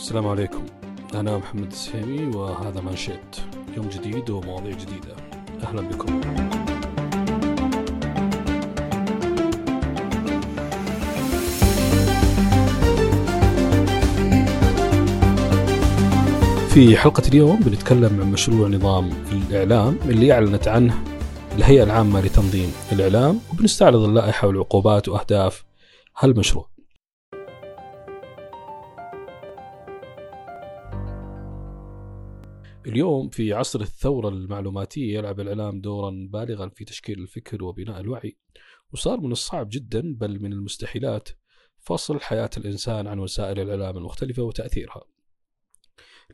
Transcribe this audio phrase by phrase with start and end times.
[0.00, 0.66] السلام عليكم.
[1.14, 3.36] أنا محمد السهيمي وهذا منشئت
[3.76, 5.16] يوم جديد ومواضيع جديدة.
[5.62, 6.20] أهلا بكم.
[16.68, 21.04] في حلقة اليوم بنتكلم عن مشروع نظام الإعلام اللي أعلنت عنه
[21.58, 25.64] الهيئة العامة لتنظيم الإعلام وبنستعرض اللائحة والعقوبات وأهداف
[26.18, 26.69] هالمشروع.
[32.86, 38.36] اليوم في عصر الثورة المعلوماتية يلعب الإعلام دورا بالغا في تشكيل الفكر وبناء الوعي
[38.92, 41.28] وصار من الصعب جدا بل من المستحيلات
[41.78, 45.02] فصل حياة الإنسان عن وسائل الإعلام المختلفة وتأثيرها.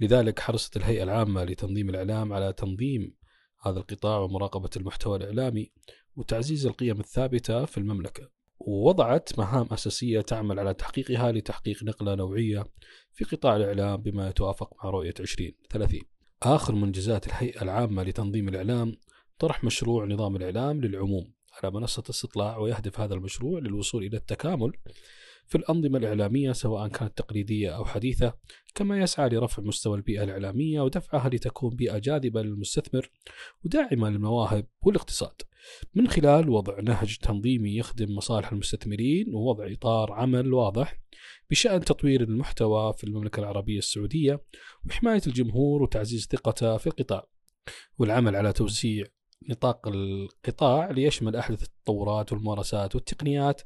[0.00, 3.14] لذلك حرصت الهيئة العامة لتنظيم الإعلام على تنظيم
[3.62, 5.70] هذا القطاع ومراقبة المحتوى الإعلامي
[6.16, 8.30] وتعزيز القيم الثابتة في المملكة.
[8.58, 12.64] ووضعت مهام أساسية تعمل على تحقيقها لتحقيق نقلة نوعية
[13.12, 18.96] في قطاع الإعلام بما يتوافق مع رؤية 2030 آخر منجزات الهيئة العامة لتنظيم الإعلام
[19.38, 24.72] طرح مشروع نظام الإعلام للعموم على منصة استطلاع ويهدف هذا المشروع للوصول إلى التكامل
[25.46, 28.34] في الأنظمة الإعلامية سواء كانت تقليدية أو حديثة
[28.74, 33.10] كما يسعى لرفع مستوى البيئة الإعلامية ودفعها لتكون بيئة جاذبة للمستثمر
[33.64, 35.42] وداعمة للمواهب والاقتصاد.
[35.94, 41.00] من خلال وضع نهج تنظيمي يخدم مصالح المستثمرين ووضع إطار عمل واضح
[41.50, 44.44] بشأن تطوير المحتوى في المملكة العربية السعودية
[44.86, 47.26] وحماية الجمهور وتعزيز ثقته في القطاع
[47.98, 49.06] والعمل على توسيع
[49.48, 53.62] نطاق القطاع ليشمل أحدث التطورات والممارسات والتقنيات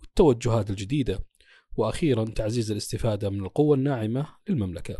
[0.00, 1.24] والتوجهات الجديدة
[1.76, 4.98] وأخيرا تعزيز الاستفادة من القوة الناعمة للمملكة.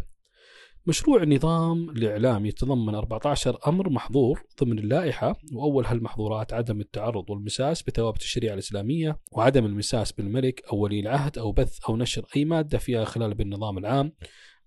[0.88, 8.22] مشروع النظام الإعلام يتضمن 14 أمر محظور ضمن اللائحة وأول هالمحظورات عدم التعرض والمساس بثوابت
[8.22, 13.04] الشريعة الإسلامية وعدم المساس بالملك أو ولي العهد أو بث أو نشر أي مادة فيها
[13.04, 14.12] خلال بالنظام العام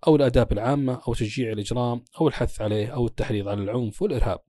[0.08, 4.39] أو الآداب العامة أو تشجيع الإجرام أو الحث عليه أو التحريض على العنف والإرهاب.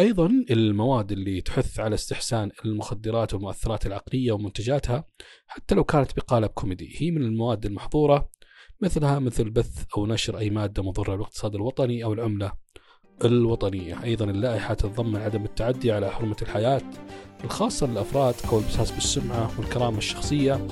[0.00, 5.04] أيضا المواد اللي تحث على استحسان المخدرات والمؤثرات العقلية ومنتجاتها
[5.46, 8.35] حتى لو كانت بقالب كوميدي هي من المواد المحظورة
[8.80, 12.52] مثلها مثل بث أو نشر أي مادة مضرة للاقتصاد الوطني أو العملة
[13.24, 14.04] الوطنية.
[14.04, 16.82] أيضا اللائحة تتضمن عدم التعدي على حرمة الحياة
[17.44, 20.66] الخاصة للأفراد أو المساس بالسمعة والكرامة الشخصية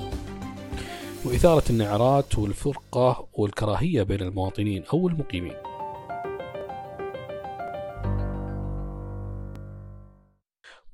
[1.25, 5.56] وإثارة النعرات والفرقة والكراهية بين المواطنين أو المقيمين.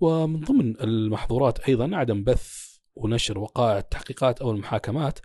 [0.01, 5.19] ومن ضمن المحظورات أيضا عدم بث ونشر وقائع التحقيقات أو المحاكمات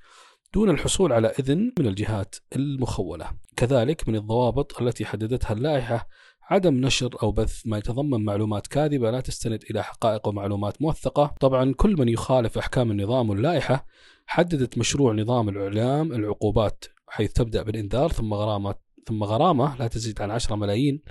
[0.55, 3.31] دون الحصول على إذن من الجهات المخولة.
[3.55, 6.07] كذلك من الضوابط التي حددتها اللائحة
[6.43, 11.35] عدم نشر أو بث ما يتضمن معلومات كاذبة لا تستند إلى حقائق ومعلومات موثقة.
[11.39, 13.85] طبعا كل من يخالف أحكام النظام واللائحة
[14.27, 18.75] حددت مشروع نظام الإعلام العقوبات حيث تبدأ بالإنذار ثم غرامة
[19.07, 21.01] ثم غرامة لا تزيد عن 10 ملايين.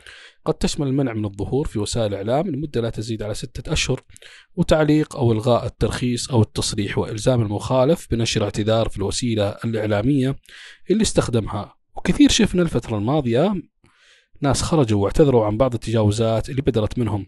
[0.44, 4.02] قد تشمل المنع من الظهور في وسائل الإعلام لمدة لا تزيد على ستة أشهر
[4.56, 10.36] وتعليق أو إلغاء الترخيص أو التصريح وإلزام المخالف بنشر اعتذار في الوسيلة الإعلامية
[10.90, 11.74] اللي استخدمها.
[11.96, 13.54] وكثير شفنا الفترة الماضية
[14.40, 17.26] ناس خرجوا واعتذروا عن بعض التجاوزات اللي بدرت منهم.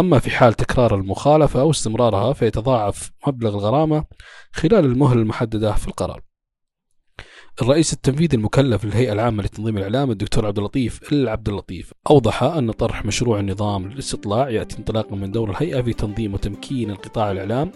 [0.00, 4.04] أما في حال تكرار المخالفة واستمرارها فيتضاعف مبلغ الغرامة
[4.52, 6.31] خلال المهلة المحددة في القرار.
[7.60, 13.04] الرئيس التنفيذي المكلف للهيئة العامة لتنظيم الإعلام الدكتور عبد اللطيف العبد اللطيف أوضح أن طرح
[13.04, 17.72] مشروع النظام للاستطلاع يأتي انطلاقا من دور الهيئة في تنظيم وتمكين القطاع الإعلام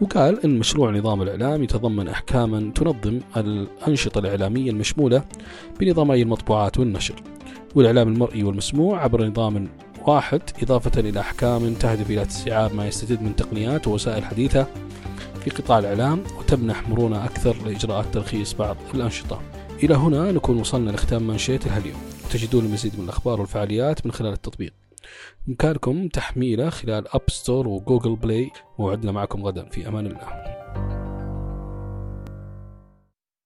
[0.00, 5.24] وقال أن مشروع نظام الإعلام يتضمن أحكاما تنظم الأنشطة الإعلامية المشمولة
[5.80, 7.14] بنظامي المطبوعات والنشر
[7.74, 9.68] والإعلام المرئي والمسموع عبر نظام
[10.06, 14.66] واحد إضافة إلى أحكام تهدف إلى استيعاب ما يستجد من تقنيات ووسائل حديثة
[15.44, 19.42] في قطاع الإعلام وتمنح مرونة أكثر لإجراءات ترخيص بعض الأنشطة.
[19.82, 22.00] إلى هنا نكون وصلنا لختام منشية اليوم
[22.30, 24.72] تجدون المزيد من الأخبار والفعاليات من خلال التطبيق.
[25.46, 29.68] بإمكانكم تحميله خلال App Store و Google Play موعدنا معكم غدا.
[29.68, 30.53] في أمان الله.